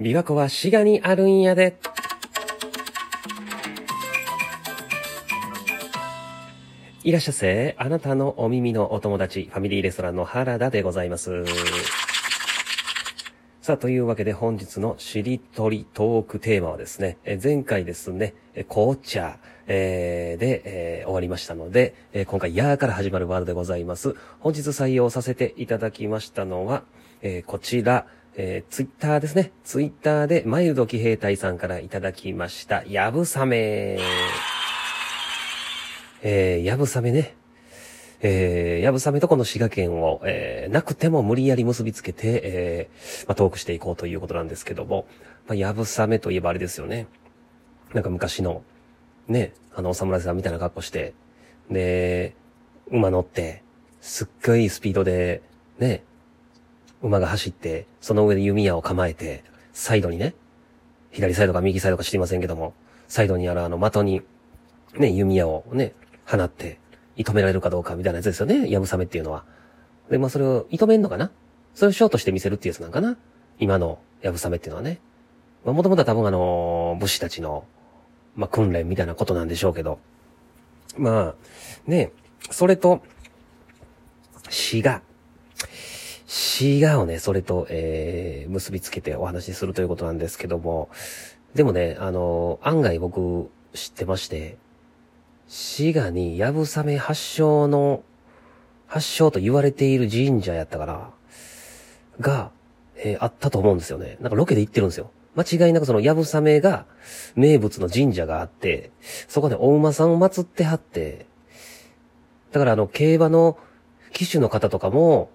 [0.00, 1.76] 琵琶湖は滋賀にあるんやで。
[7.02, 11.42] いらっしゃいせ、あなたのお耳のお友達、ファミリーレストランの原田でございます。
[13.60, 18.34] さあ、というわけで本日のしりとりトークテーマはですね、え前回ですね、
[18.68, 24.14] 紅茶、えーで、えー終わりましたので、えー今回、やーから始まるワードでございます。
[24.38, 26.84] 本日採用させていただきましたのは、
[27.20, 28.06] えこちら、
[28.40, 29.50] えーツイッターですね。
[29.64, 33.98] ツイッターで、マイルド騎兵隊さんからいただきました、やぶさめ。
[36.22, 37.34] えー、やぶさめね。
[38.20, 45.08] えー、やぶさめとこの滋賀県を、えー、なくても無理やり結びつけて、えー、まあ、トークしていこうということなんですけども、
[45.48, 47.08] まあ、やぶさめといえばあれですよね。
[47.92, 48.62] なんか昔の、
[49.26, 51.12] ね、あの、お侍さんみたいな格好して、
[51.72, 52.36] で、
[52.92, 53.64] 馬乗って、
[54.00, 55.42] すっごいスピードで、
[55.80, 56.04] ね、
[57.02, 60.34] 馬が走って、その上で弓矢を構えて、サイドにね、
[61.10, 62.74] 左サイドか右サイドか知りませんけども、
[63.06, 64.22] サイドにあるあの的に、
[64.96, 65.94] ね、弓矢をね、
[66.26, 66.78] 放って、
[67.16, 69.44] 射止められるかどうかみたいなやつですよね、やぶさめっていうのは。
[70.10, 71.30] で、まあそれを射止めんのかな？
[71.74, 73.16] それをショートして見せるっていうやつなんかな？
[73.58, 75.00] 今のやぶさめっていうのはね。
[75.64, 77.64] まあもともとは多分あの武士たちの、
[78.36, 79.98] まあ訓練みたいなことなんでしょうけど。
[80.96, 81.34] まあ、
[81.86, 82.12] ね、
[82.50, 83.02] それと、
[84.48, 84.82] 滋
[86.28, 86.32] 賀。
[86.32, 90.90] 滋賀をね、それと、えー、結びつけてお話しするということなんですけども、
[91.54, 94.58] でもね、あの、案外僕知ってまして、
[95.48, 98.02] 滋賀にやぶさめ発祥の、
[98.86, 101.10] 発祥と言われている神社やったから、
[102.20, 102.50] が、
[102.96, 104.18] えーあったと思うんですよね。
[104.20, 105.10] なんかロケで行ってるんですよ。
[105.36, 106.84] 間違いなくそのやぶさめが
[107.36, 108.90] 名物の神社があって、
[109.28, 111.26] そこでお馬さんを祀ってはって、
[112.50, 113.56] だからあの、競馬の
[114.12, 115.30] 騎手の方とかも、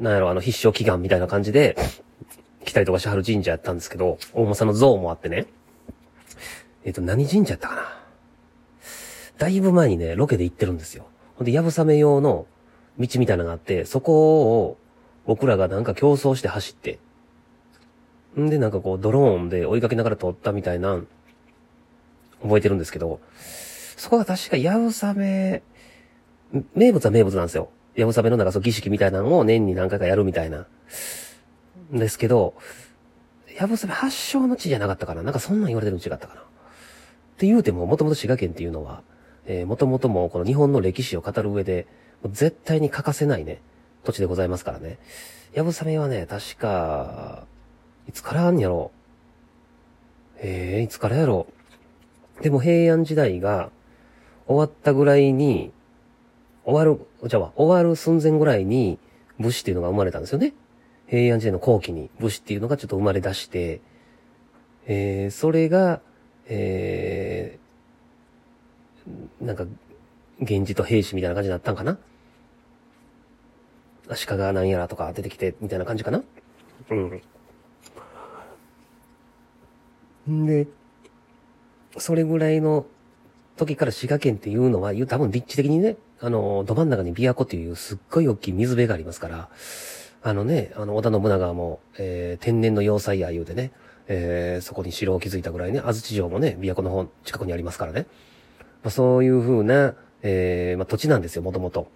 [0.00, 1.76] なんやろ、あの、必勝祈願みたいな感じで、
[2.64, 5.46] 来たりとかしはる神社やったんですけど、大馬さんの像もあってね。
[6.84, 7.82] えっ、と、何神社やったかな
[9.38, 11.06] だいぶ前にね、ロケで行ってるんですよ。
[11.36, 12.46] ほんで、やぶさめ用の
[12.98, 14.78] 道みたいなのがあって、そこを
[15.26, 16.98] 僕らがなんか競争して走って、
[18.38, 21.00] んで、なんかこう、ドローンで追いかけながら撮ったみたいな、
[22.42, 23.20] 覚えてるんですけど、
[23.96, 25.62] そこが確かやぶさめ、
[26.74, 27.70] 名物は名物なんですよ。
[27.94, 30.66] やぶさめのなんかそう儀式みたいなのを年に何回かやるみたいな。
[31.94, 32.54] んですけど、
[33.58, 36.44] やぶさめ発祥の地じゃなかったかななんかそんなん言われてるの違ったかなっ
[37.36, 39.02] て言うても、もともと滋賀県っていうのは、
[39.46, 41.86] えー、もともともこの日本の歴史を語る上で、
[42.30, 43.60] 絶対に欠かせないね、
[44.04, 44.98] 土地でございますからね。
[45.52, 47.44] やぶさめはね、確か、
[48.08, 48.92] いつからあんやろ
[50.38, 51.46] ええいつからやろ
[52.40, 53.70] でも平安時代が
[54.46, 55.72] 終わったぐらいに、
[56.64, 58.98] 終わる、じゃあ、終わる寸前ぐらいに
[59.38, 60.54] 武士っていうのが生まれたんですよね。
[61.06, 63.80] 平安時代の後期に武士っていうのがちょっと生まれ出して、
[64.86, 66.00] えー、それが、
[66.46, 69.64] えー、なんか、
[70.38, 71.98] 源氏と兵士みたいな感じになったんかな
[74.08, 76.22] 足利なんやらとか出てきて、みたいな感じかな
[76.90, 77.22] うん。
[80.28, 80.66] んで、
[81.98, 82.86] それぐらいの
[83.60, 89.48] 時から滋賀県っていうのは、多分立地的にね、あの、ど真ん中に琵琶湖っていうすっごい大きい水辺がありますから、
[90.22, 93.72] あのね、あの、織田信長も、えー、天然の要塞や言うてね、
[94.08, 98.06] えー、そこに城を築いたぐらいね、安土城もね、琵琶湖の方、近くにありますからね。
[98.82, 101.88] まあ、そういう風な、えー、まあ、土地なんですよ、もともと。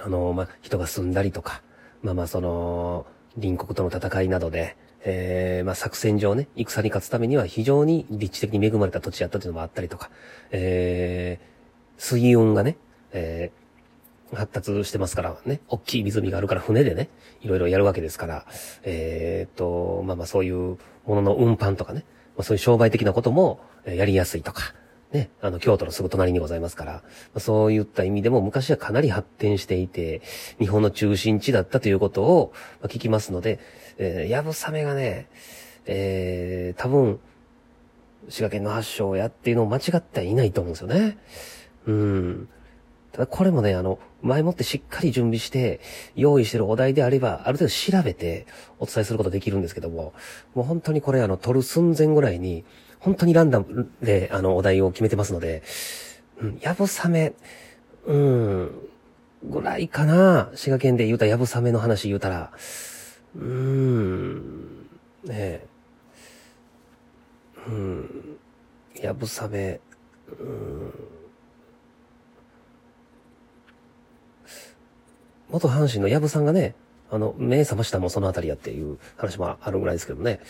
[0.00, 1.62] あの、まあ、人が住んだりとか、
[2.02, 3.06] まあまあ、その、
[3.40, 10.10] 隣国との戦いなどで、えー、まあ、作戦上ね、戦に勝つためには非常に立地的に恵まれた土地やったというのもあったりとか、
[10.50, 12.76] えー、水運がね、
[13.12, 17.08] えー、発達してますからね、大きい湖があるから船でね、
[17.40, 18.46] いろいろやるわけですから、
[18.84, 22.04] えー、と、まあまあそういうものの運搬とかね、
[22.36, 24.74] まあそういう商売的なこともやりやすいとか、
[25.12, 27.02] ね、あの、京都のすぐ隣にございますから、
[27.34, 30.22] まそういった意味でも昔はかなり発展していて、
[30.58, 33.60] 日本の中心地だったということをま聞きますので、
[33.98, 35.28] えー、やぶさめがね、
[35.84, 37.20] えー、多分、
[38.28, 41.18] 滋賀県の発祥やっていうのを間違ってはいないと思うんですよね。
[41.86, 42.48] うん。
[43.12, 45.80] ただこれもね、あの、前もってしっかり準備して、
[46.14, 48.46] 用意してるお題であれば、ある程度調べて
[48.78, 50.14] お伝えすることできるんですけども、
[50.54, 52.64] もう本当にこれあの、撮る寸前ぐらいに、
[53.02, 55.62] 本当にランダムで、あの、お題を決めてますので、
[56.40, 57.34] うん、やぶさめ、
[58.06, 58.70] うん、
[59.44, 62.52] ぐらいかな、滋賀県で言うたやぶさめの話言うたら、
[63.36, 64.88] うーん、
[65.24, 65.66] ねえ、
[67.66, 68.38] うん、
[69.00, 69.80] やぶさめ、
[70.38, 70.92] うん、
[75.50, 76.76] 元阪神の矢部さんがね、
[77.10, 80.40] あの、目覚ましたもそのあたりやっていう話もあるぐらいですけどね。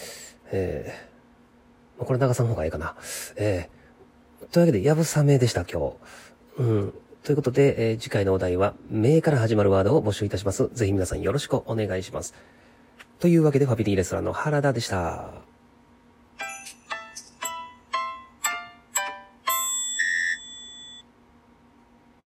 [0.52, 1.11] えー、
[1.98, 2.94] これ長さの方がいいかな。
[3.36, 5.94] えー、というわけで、やぶさめでした、今
[6.58, 6.62] 日。
[6.62, 6.94] うん。
[7.22, 10.68] ということで、えー、次回のお題は、名から始まるワードを募集いたします。
[10.72, 12.34] ぜひ皆さんよろしくお願いします。
[13.20, 15.51] というわけで、ファビリーレストランの原田でした。